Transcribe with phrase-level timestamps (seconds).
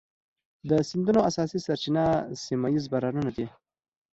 [0.69, 2.05] د سیندونو اساسي سرچینه
[2.43, 3.45] سیمه ایز بارانونه دي.